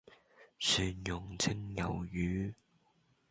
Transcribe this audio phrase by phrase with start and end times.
[0.57, 2.55] 蒜茸蒸魷魚